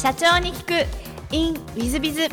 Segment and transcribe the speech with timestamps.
[0.00, 0.86] 社長に聞く。
[1.30, 2.26] in ウィズビズ。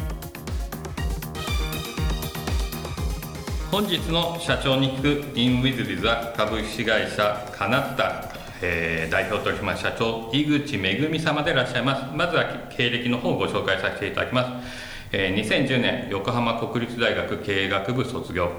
[3.69, 12.15] 本日の社長に聞く in ウィズビズは株式会社かなった、えー、代表取締社長井口恵様でいらっしゃいます。
[12.15, 14.67] まずは経歴の方をご紹介させていただきます。
[15.11, 18.49] えー、2010年横浜国立大学経営学部卒業、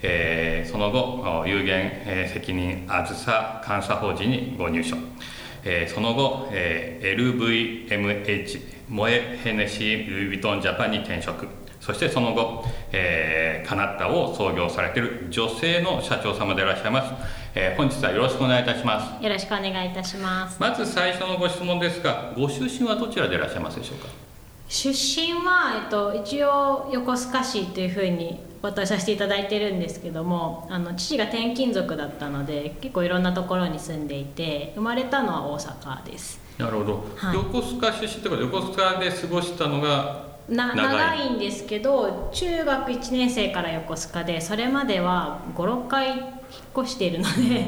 [0.00, 4.96] えー、その後有限、責任あずさ監査法人にご入所、
[5.64, 11.46] えー、その後、えー、LVMH モエヘネシー・ルイ・ヴィトン・ジャパンに転職。
[11.80, 17.12] そしてその後、えー、カナッタを創業されている女性の社長様でいらっしゃいます、
[17.54, 19.22] えー、本日はよろしくお願いいたします。
[19.22, 20.56] よろしくお願いいたします。
[20.58, 24.08] まず最初のご質問ですがご出身はどちらでいらっしゃいますでしょうか？
[24.66, 36.40] 出身は、えっと、一応横須賀市というふうにお渡しさせていただいてるんですけどもあの父が転勤族だったので結構いろんなところに住んでいて生まれたのは大阪です。
[36.56, 41.32] なるほど、はい、横須賀出身ってこと横須賀で過ごしたのがな長い？
[41.32, 46.26] んですけど中学1年生から横須賀でそれまでは56回引っ
[46.78, 47.66] 越しているので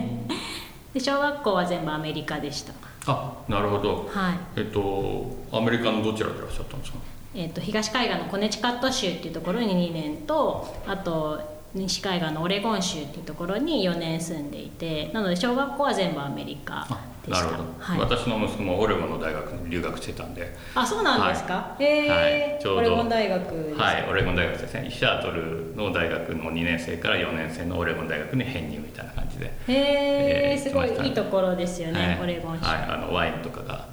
[0.94, 2.72] で小学校は全部アメリカでした。
[3.08, 4.38] あなるほど、はい。
[4.56, 6.98] えっとアメリカのどちらでいらっしゃったんですか、
[7.36, 11.40] えっと、東海岸のコネチカット州っていうところに2年とあと
[11.74, 16.86] 西海岸のオレゴン州っていうところに4年住んでいてなので小学校は全部アメリカ
[17.28, 20.54] なるほど、はい、私の息子もオレゴンの大学に留学してたんで。
[20.74, 24.08] あそうなんですか、はい、えー、はい、ちょうどオレゴン大学はい。
[24.08, 24.90] オレゴン大学ですね。
[24.90, 29.46] シアトルの大学の2年生から4年生のオレゴン大学に編入みたいな感じで。
[29.46, 32.64] へえー、すごいいいところですよね、オレゴン州。
[32.64, 32.76] はい。
[32.90, 33.88] あのワインとかが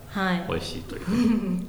[0.47, 1.01] 美味しいという。
[1.01, 1.67] ふうに、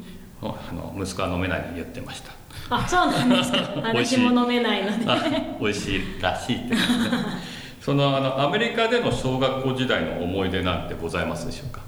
[0.48, 2.32] あの息子は飲めないように言ってました。
[2.70, 3.58] あそうなんですか。
[3.84, 5.04] 私も飲めないので。
[5.60, 6.76] 美味しいらしいって。
[7.80, 11.80] そのあのアメリカでの小学校時代の思い出なんてございますでしょうか？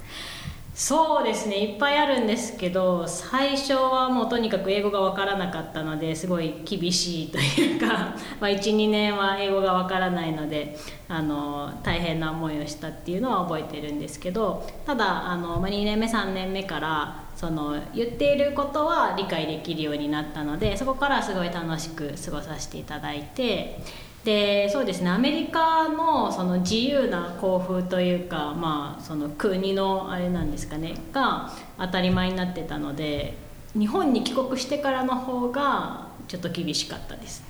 [0.77, 10.77] そうですねいっぱいあるんですけど最初はもうとにかく英語が分からなかったのですごい厳しいというか、 まあ、12年は英語が分からないので
[11.09, 23.81] あの大変な思いをしたっていうのは覚えてるんですけどただあの、まあ、2年目3年目からその言っていることは理解できるようになったのでそこからすごい楽しく過ごさせていただいて。
[24.27, 25.11] でそうですね。
[25.11, 30.97] アメリカのその自由な校風というか、まあ、その国のあれなんですかね。
[31.13, 31.49] が
[31.79, 33.37] 当たり前になってたので
[33.79, 37.45] 日本に帰国してからの方がちょっと厳しかったです。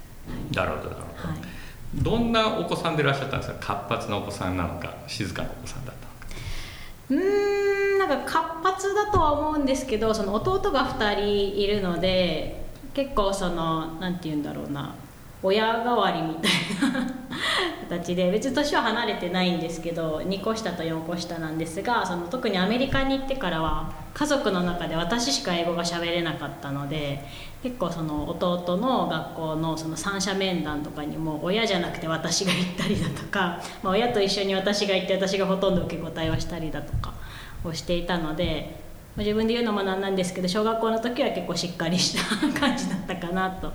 [0.52, 1.38] なるほどなるほど、はい、
[1.94, 3.86] どんなお子さんでいらっしゃったんですか？
[3.88, 5.94] 活発なお子さんなのか静かなお子さんだっ
[7.08, 7.24] たのか。
[7.24, 8.30] うんなんか
[8.62, 14.94] 活発だとは思うんですけどその弟が2人いるので結構その何て言うんだろうな
[15.46, 17.14] 親代わりみたいな
[17.88, 27.24] 形で別に年は離れてないんですけど2個下と4個下なんですがその特にアメリカに行ってからは家族の中で私しか英語が喋れなかったので
[27.62, 37.14] 結構その弟の学校のその三者面談とかにも親じゃなくて私が行ったりだとか、まあ、親と一緒に私が行って私がほとんど受け答えをしたりだとか
[37.64, 38.85] をしていたので
[39.16, 43.72] 自分で言うのもなんなんですけど小学校の時は結構しっかりした感じだったかなと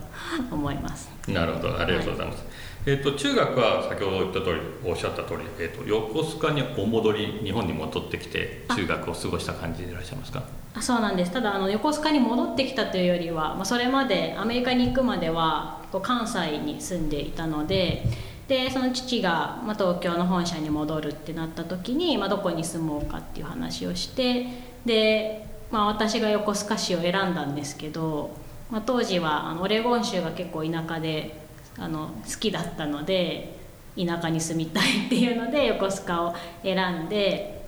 [0.52, 1.10] 思います。
[1.28, 2.48] なるほどありがとうございます、はい、
[2.88, 10.44] えーと、中学は先ほど言った通りおっしゃった通り、えーと、横須賀にお戻り日本に戻ってきて中学を過ごした感じでいらっしゃいますか？
[10.74, 11.32] あそうなんです。
[11.32, 18.04] ただあの横須賀に戻ってきたというよりは、まあ、それまでアメリカに行くまでは関西に住んでいたので
[18.48, 28.32] でその父が、まあ、東京の本社に戻るってなった時に、まあ、どこに住もうかっていう話をしてで、まあ、私が横須賀市を選んだんですけど、
[28.70, 31.42] まあ、当時はあのオレゴン州が結構田舎で
[31.78, 33.58] あの好きだったので
[33.98, 37.62] 田舎に住みたいっていうので横須賀を選んで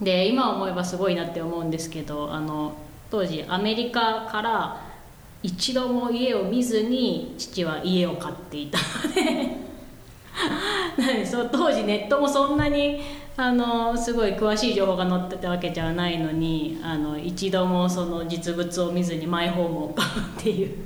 [0.00, 2.72] で今思えばすごいなって思うんですけどあの
[3.10, 4.80] 当時アメリカから
[5.42, 9.14] 一度も家を見ずに父は家を買っていたの
[10.96, 13.00] で そう当時ネットもそんなに
[13.40, 20.76] あのすごい詳しい情報が載ってたわけじゃないのにあの一度もその実物を見ずにマイホームを買うっていう、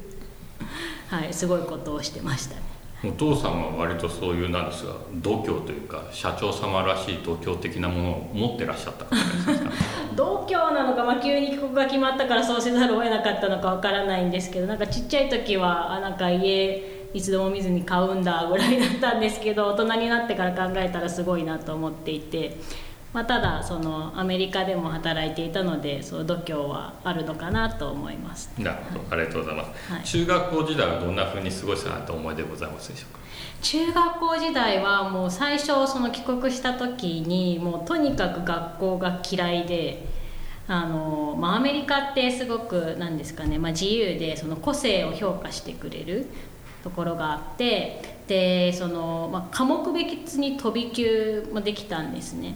[1.08, 2.62] はい、すごいことをしてましたね。
[3.04, 9.70] お父さんは割とそういうなんですが度胸というか社長様らしい度胸的なものを持ってらっしゃった方ですか？
[10.14, 22.56] 度胸なのか、まあ、急に帰国が決まったからそうせざるを得なかったのかわからないんですけどなんかちっちゃい時はあなんか家一度も見ずに買うんだぐらいだったんですけど大人になってから考えたらすごいなと思っていて、
[23.12, 28.50] まあ、ただそのアメリカでも働いていたのでその度胸はあるのかなと思います。
[28.58, 33.20] なるほど、ありがとうございます、はい、中学校時代はどんなふうに過ごしたなと思いでございますでしょうか？
[33.60, 40.04] 中学校時代はもう最初その帰国した時にもうとにかく学校が嫌いで
[40.66, 46.26] あの、まあ、アメリカってすごくなんですかね、まあ、自由でその個性を評価してくれる
[46.82, 52.54] ところがあってでその、まあ、科目別に飛び級もできたんですね。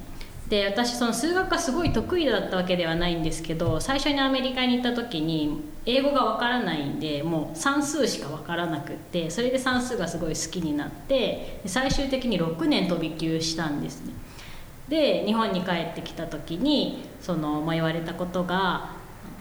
[0.49, 14.13] で私その数学がすごい得意だったわけではないんですけど最初にアメリカに行った時に英語がわからないんでもう算数しかわからなくってそれで算数がすごい好きになって最終的に6年飛び級したんですね
[14.89, 18.93] で日本に帰ってきた時にその、まあ、言われたことが、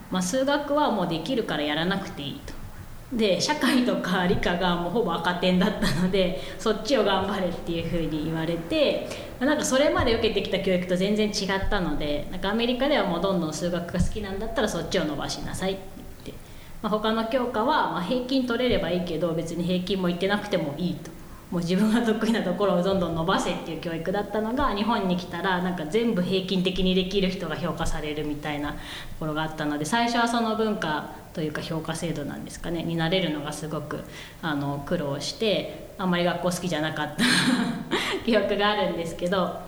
[0.10, 2.65] まあ、数学はもうできるからやらなくていいと
[3.14, 9.08] で社会とか理科がもうほぼ赤点だったのでそっちを頑張れっていうふうに言われて
[9.40, 16.34] なんかそれまで受けてきた教育と全然違ったのでなんかアメリカではもうどんどん数学が好きなんだったらそっちを伸ばしなさいって言って、
[16.82, 21.15] まあ、他の教科はま平均取れればいいけど別に平均もいってなくてもいいと。
[21.52, 28.78] もう自分が得意なところをどんどん伸ばせっていう教育だったのが日本に来たらなんか全部平均的にできる人が評価されるみたいなと
[29.20, 34.00] ころがあったので最初はその文化というか評価制度なんですかねになれるのがすごく
[34.42, 37.24] あの苦労してあんまり学校好きじゃなかった
[38.26, 39.60] 記憶があるんですけど、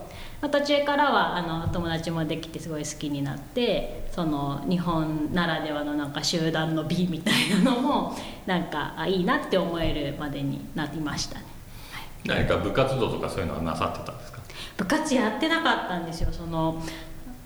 [0.42, 11.57] 途中からはあの友達もできてすごい好きになってその日本ならではのなんか集団の美みたいなのもなんかあいいなって思えるまでになりましたね。
[12.26, 14.40] 何か部活動とかそういうのはなさってたんですか？
[14.78, 16.30] 部活やってなかったんですよ。
[16.32, 16.82] その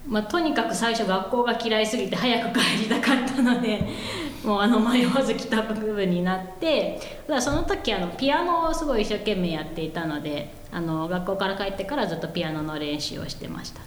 [0.07, 3.87] まあ、とにかく最初学校が嫌いすぎて早く帰りたかったので
[4.43, 13.81] もうあの迷わず帰宅部になってただその時あのピアノをすごい一生懸命やっていたのであの学校から帰ってからずっとピアノの練習をしてました。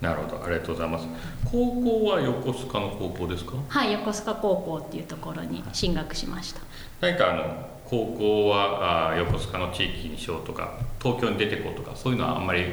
[0.00, 0.44] なるほど。
[0.44, 1.08] ありがとうございます。
[1.44, 1.50] 高
[1.82, 3.54] 校は横須賀の高校ですか？
[3.68, 6.60] はい横須賀高校っていうところに進学しました。
[7.00, 7.44] 何かあの
[7.88, 12.64] 高校はあ横須賀の地域にしようとか東京に出てこうとかそういうのはあんまり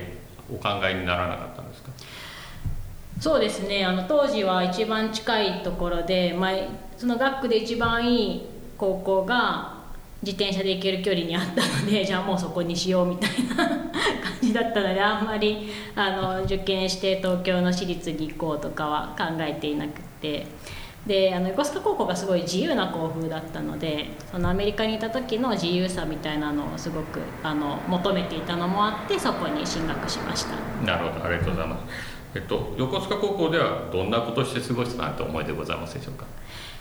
[0.53, 1.91] お考えにならなかったんですか？
[3.19, 6.51] そうですねあの当時は一番近いところで、まあ、
[6.97, 8.41] その学区で一番いい
[8.77, 9.73] 高校が
[10.21, 13.79] 自転車で行ける距離にあったので じゃあもうそこにしようみたいな感
[14.41, 20.45] じだったのであんまりあの受験して東京の私立に行こうとかは考えていなくて。
[21.05, 30.55] であの横須賀高校がすごい自由な校風だったのでそのアメリカにいた時の自由さみたいなのをすごくあの求めていたのもあってそこに進学しました。
[30.83, 31.25] なるほど。
[31.25, 31.83] ありがとうございます。
[32.33, 36.25] えっと、横須賀高校ではどんなことして過ごしたなと思いでございますでしょうか？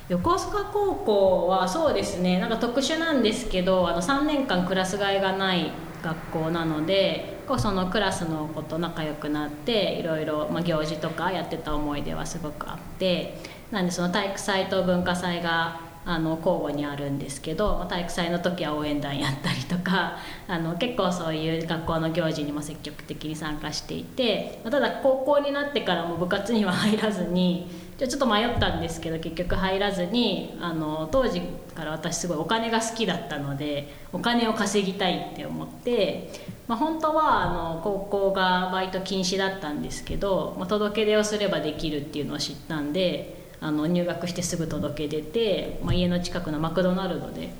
[0.08, 2.40] 横須賀高校はそうですね。
[2.40, 5.70] なんか特殊なんですけどあの3年間クラス替えがない
[6.04, 13.38] 学校なのでこうそのクラスの子と仲良くなっていろいろ、まあ、行事とかやってた思い出はすごくあって
[13.70, 31.40] なんでその体育祭と文化祭があの交互にあるんですけど体育祭の時は応援団やったりとか あの結構そういう学校の行事にも積極的に参加していてただ高校になってからも部活には入らずにじゃちょっと迷ったんですけど結局入らずにあの当時
[31.74, 36.30] から私すごいお金が好きだったのでお金を稼ぎたいって思って、
[36.66, 43.42] まあ、本当はあの高校がバイト禁止だったんですけど、まあ、届け出をすればできるっていうのを知ったんで。
[43.64, 47.50] あの入学してすぐ届け出て、まあ、家の近くのマクドナルドで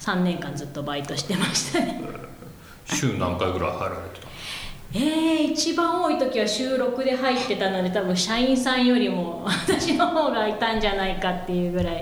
[0.00, 2.02] 3年間ずっとバイトしてましたね
[2.86, 4.31] 週何回ぐらい入られてた
[4.94, 11.94] えー、一番多い時は週6で入ってたので多分社員さんよりも 私の方がいたんじゃないかっていうぐらい、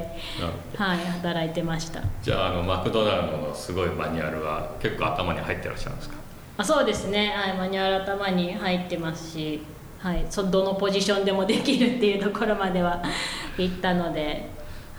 [0.76, 2.00] はい、働いてました。
[2.22, 6.16] じゃああのマクドナルドのすごいマニュアルは結構頭に入ってらっしゃるんですか？
[6.58, 9.62] あそうですね、はい、マニュアル頭に入ってますし
[10.02, 13.02] はい、そどのポジションでもできるっていうところまでは
[13.58, 14.48] 行ったので、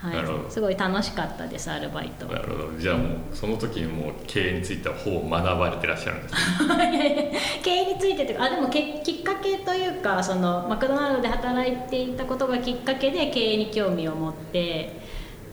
[0.02, 2.26] はい、すごい楽しかったですアルバイト。
[2.26, 2.78] なるほど。
[2.78, 6.34] じゃあもうその時にもう経営についてはほぼ学ばれてらっしゃるんです
[7.62, 14.88] 経営についてというかあでもけきっかけというかそのマクドナルドで働いていたことがきっかけで経営に興味を持ってやっ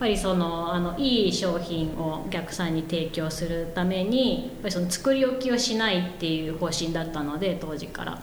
[0.00, 8.20] ぱりそのあのいい商品をお客さんに提供するためにやっぱりその作り置きをしないっていう方針だったので当時から。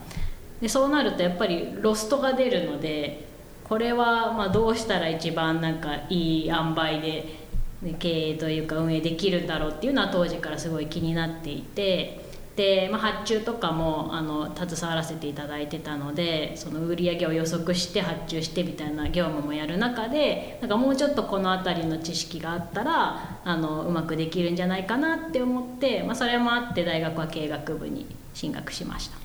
[0.62, 3.28] でそうなるとやっぱりロストが出るので
[3.68, 29.18] これはまあどうしたら一番なんかいい塩梅で経営というか運営できるんだろうっていうのは当時からすごい気になっていてで、まあ、発注とかもあの携わらせていただいてたのでその売り上げを予測して発注してみたいな業務もやる中でなんかもうちょっとこの辺りの知識があったらあのうまくできるんじゃないかなって思って、まあ、それもあって大学は経営学部に進学しました。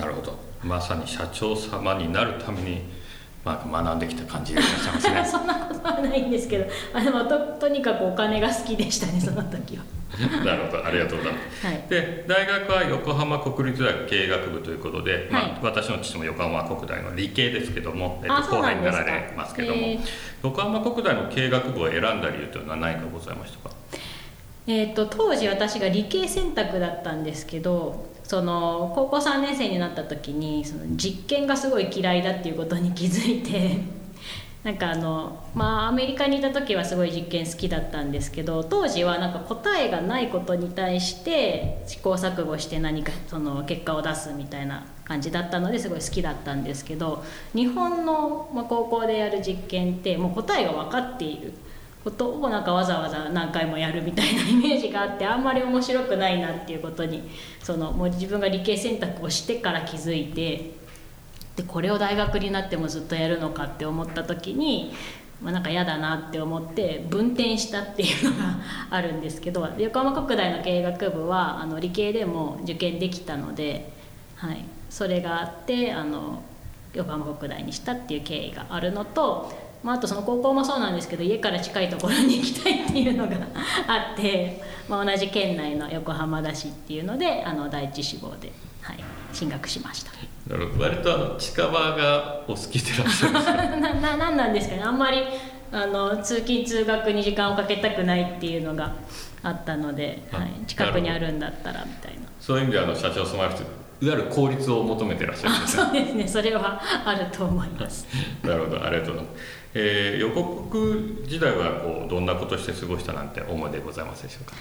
[0.00, 2.82] なるほどまさに社長様になるために
[3.48, 5.24] まあ、学んできた感じしますね。
[5.24, 9.84] そんなことはないんですけどあでもととにかくお金が好きでしたねその時は。
[10.44, 10.84] なるほど。
[10.84, 11.84] ありがとうございます、はい。
[11.88, 15.50] で大学は横浜国立大学経営学部ということで、まはい。
[15.52, 19.10] あ、私の父も横浜国大の理系ですけども、えっと後輩にななんですか。
[19.10, 20.00] られますけども、へー。
[20.42, 23.74] 横浜国大の経営学部を選んだ理由というのは何かございましたか？
[24.66, 33.78] えー、と当時私が理系選択だったんですけどその高校3年生になった時にその実験がすごい嫌いだっていうことに気づいて
[34.62, 51.54] なんかあのまあアメリカにいた時はすごい実験好きだったんですけど当時はなんか答えがないことに対して試行錯誤して何かその結果を出すみたいな感じだったのですごい好きだったんですけど日本のま高校でやる実験ってもう答えが分かっている。
[52.04, 57.28] ことをなんかわざわざ何回もやるみたいなイメージがあってあんまり面白くないなっていうことに
[57.62, 60.78] そのもう自分が理系選択をしてから気づいて
[61.56, 64.94] でこれを大学になってもずっとやるのかって思った時に、
[65.42, 68.58] まあ、なんか嫌だなって思って分転したっていうのが
[68.90, 73.92] あるんですけど横浜国大の経営学部はあの理系でも受験できたので、
[74.36, 76.42] はい、それがあってあの
[76.94, 79.67] 横浜国大にしたっていう経緯があるのと。
[79.82, 83.36] まあ、あとその高校もそうなんですけど家から近いところに行きたいっていうのが
[83.86, 88.98] あって、まあ、同じ県内の横浜だしっていうのであの第一志望で、はい、
[89.32, 90.12] 進学しました。
[90.48, 90.84] なるほど。
[90.84, 93.54] 割とあの近場がお好きでいらっしゃるんですか？
[93.78, 94.82] なななんなんですかね。
[94.82, 95.18] あんまり
[95.70, 98.94] あの通勤通学に時間をかけたくないっていうのが
[99.42, 102.20] あったので、あはい、近くにあるんだったらみたいな。
[102.40, 103.62] そういう意味であの社長様は人
[104.00, 108.06] いわゆる効率を求めてらっしゃるんですねそうですねそれはあると思います
[108.44, 108.84] なるほど。
[108.84, 109.36] ありがとうございます、
[109.74, 114.54] えー、横国時代はこうどんなことして過ごしたなんて思いでございますでしょうか？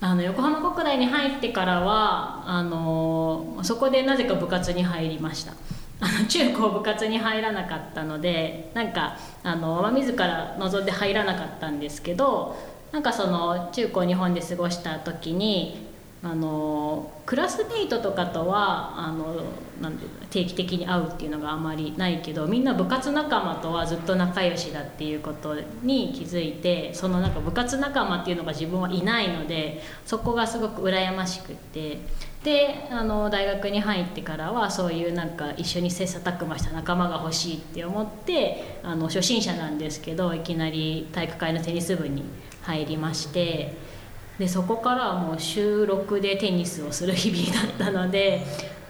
[0.00, 5.52] あの横浜国大に入ってからはあのそこでなぜか部活に入りました。
[5.98, 12.54] あの中高部活に入らなかったのでなんかあの、ま、自ら望んで入らなかったんですけど
[12.92, 15.86] なんかその中高日本で過ごした時に
[16.28, 19.44] あのクラスメイトとかとはあの
[19.80, 31.98] なんて定期的に会うっていうのがあまりないけどみんな部活仲間とはずっと仲良しだっていうことに気づいてそのなんか部活仲間っていうのが自分はいないのでそこがすごく羨ましくって
[32.42, 42.24] であの大学に入ってからはそういうなんか一緒に切磋琢磨した仲間が欲しいって思ってあの初心者なんですけどいきなり体育会のテニス部に
[42.62, 43.95] 入りまして。
[44.38, 48.44] でそこからはもう収録でテニスをする日々だったので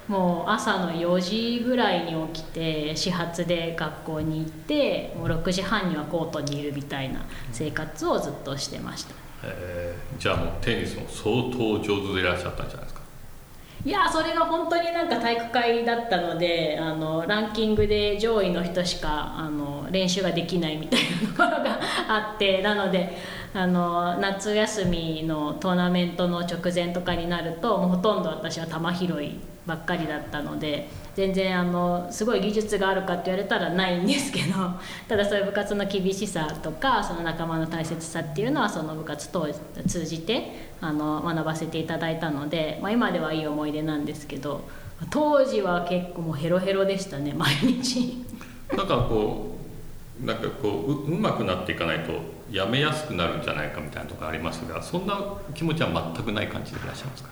[0.09, 1.21] もう朝の4
[1.59, 7.21] 時ぐらいに起きて始発で学校に行ってもう6時半にはコートにいるみたいな
[7.53, 9.15] 生活をずっとしてました。
[9.45, 10.21] えー。
[10.21, 13.01] じゃあもうテニスも相当上手でいらっしゃったんじゃないですか？
[13.85, 23.17] いやそれが本当になんか体育会だったのであのランキングで上位の人しかあの練習ができないみたいなところがあってなので
[23.55, 34.53] あの夏休みのトーナメントの直前とかになるともうほとんど私は球拾いばっかりだったので全然あのすごい技術があるかって言われたらないんですけど
[35.09, 39.49] ただそういう部活の厳しさとかその仲間の大切さっていうのはその部活と
[39.89, 44.69] 通じてあの学ばせていただいたので、まあ、今ではいい思い出なんですけど
[45.11, 48.23] 当時は結構もうヘロヘロでしたね 毎日。
[48.77, 49.57] なんかこ
[50.23, 52.13] うなんかこうううまくなっていかないと
[52.51, 55.19] やめやすくなるんじゃないかみたいなところありますがそんな
[55.55, 57.29] 気持ちは全くない感じでいらっしゃいますか？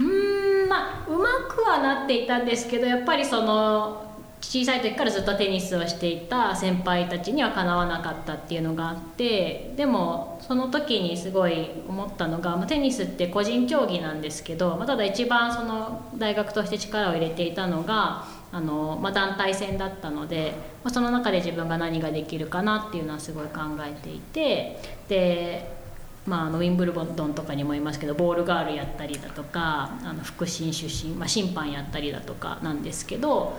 [0.00, 0.31] うーん
[0.72, 1.24] まあうま
[1.54, 4.10] くはなっていたんですけどやっぱりその
[4.40, 25.81] 小さい時からずっとテニスをしていた先輩たちにはかなわなかったっていうのがあってでもその時にすごい思ったのがまあテニスって個人競技なんですけど、まあ、ただ一番その大学として力を入れていたのがあの、まあ、団体戦だったので、まあ、その中で自分が何ができるかなっていうのはすごい考えていてで
[26.26, 33.56] まあ、あのウィンブルドンとかにもいますけどボールガールやったりだとかあの福審出身、まあ、審判やったりだとかなんですけど、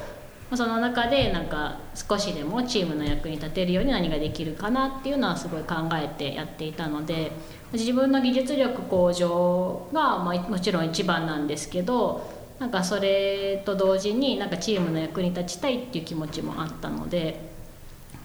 [0.49, 7.33] まあ、その中でなんか少しでもチームの役に立てるように何ができるかなっていうのはすごい考えてやっていたので
[7.73, 17.52] 自分の技術力向上が、ま、もちろん一番なんですけどなんかそれと同時になんかチームの役に立ちたいっていう気持ちもあったので。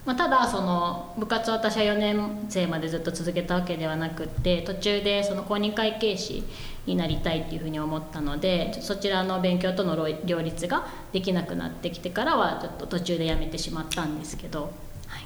[0.08, 6.44] まあ、ただその部活を私は4年生までずっと続けたわけではなくって途中でその公認会計士
[6.86, 14.72] になりたいっていうふうに思ったのでそちらの勉強との両立ができなくなってきてからはちょっと途中でやめてしまったんですけど、
[15.08, 15.24] はい、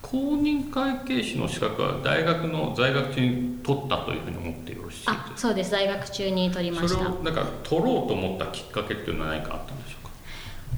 [0.00, 5.26] 公認会計士の資格は大学の在学中に取ったというふうに思ってよろしいですか？
[5.30, 5.72] あそうです。
[5.72, 6.88] 大学中に取りました。
[6.88, 10.01] それをなんか取ろうと思ったきっかけっていうのは何かあったんでしょう？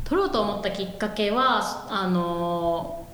[0.05, 3.07] か取ろうと思ったきっかけはあの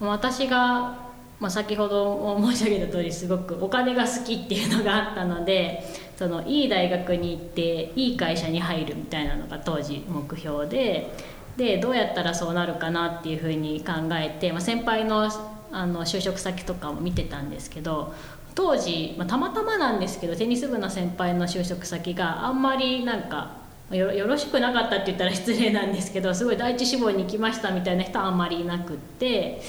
[0.00, 0.96] 私が、
[1.40, 5.82] まあ、先ほど申し上げた通りすごくお金が好きっていうのがあったので
[6.16, 11.12] そのいい大学に行っていい会社に入るみたいなのが当時目標で
[11.56, 15.30] でどうやったらそうなるかなっていうふうに考えて、まあ、先輩の
[15.72, 18.14] あの就職先とかも見てたんですけど
[18.54, 29.60] 当時、まあ、たまたまなんですけどテニス部の先輩の就職先があんまりなんかよよろしくなかったって言ったら失礼なんですけどすごい第一志望に行きましたみたいな人はあんまりいなくって。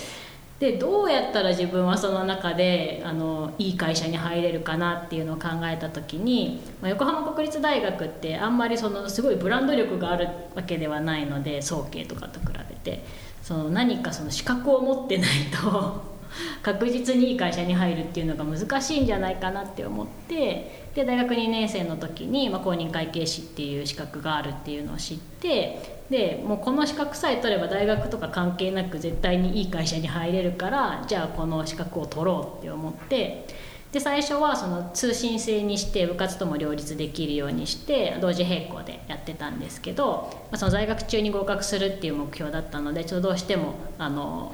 [0.59, 13.27] でどうやったら自分はその中であのいい会社に入れるかなっていうのを考えた時に、まあ、横浜国立大学ってあんまりそのすごいブランド力があるわけではないので早慶とかと比べて。
[13.47, 15.27] その何かその資格を持ってない
[15.63, 16.16] と
[16.61, 33.45] 確実にいい会社に入るっていうのが難しいんじゃないかなって思ってで大学2年生の時に、まあ、公認会計士っていう資格があるっていうのを知ってでもうこの資格さえ取れば大学とか関係なく絶対にいい会社に入れるからじゃあこの資格を取ろうって思って
[33.91, 44.53] で最初はその通信制にして部活とも両立できるようにして同時並行でやってたんですけど、まあ、その在学中に合格するっていう目標だったのでちょっとどうしてもあの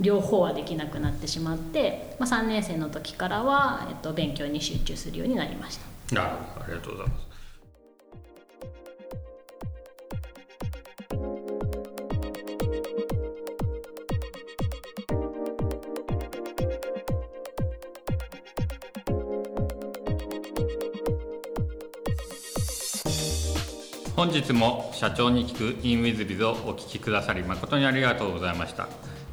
[0.00, 5.78] 両方はできなくなってしまって、まあ、3年生の時からは、えっと、勉強に集中するようになりまし
[6.08, 7.30] たなるほどありがとうございます
[24.16, 29.09] 本日も社長に聞く in WithBiz をお聞きくださり誠にありがとうございました。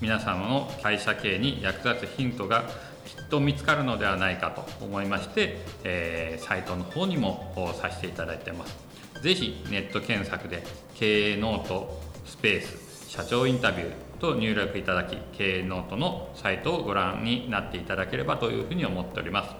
[0.00, 2.64] 皆様の会社経営に役立つヒントが
[3.04, 8.76] きっと見つかるのではないかと思いまして、えー、サイトの方にもさせていただいてます。
[9.22, 10.62] ぜひネット検索で
[10.94, 19.54] 経営ノートスペース社長インタビューと入力いただき経営ノートのサイトをご覧になっていただければというふうに思っております。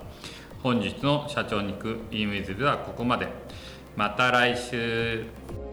[0.63, 3.29] 本日の社長に行くインウィズではここまで。
[3.97, 5.68] また来週。